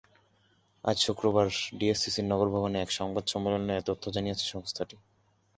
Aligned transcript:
আজ 0.83 0.97
শুক্রবার 0.99 1.47
ডিএসসিসির 1.79 2.25
নগর 2.25 2.47
ভবনে 2.55 2.77
এক 2.81 2.89
সংবাদ 2.91 3.23
সম্মেলনে 3.27 3.73
এ 3.75 3.87
তথ্য 3.89 4.03
জানিয়েছেন 4.15 4.47
সংস্থাটি। 4.51 4.95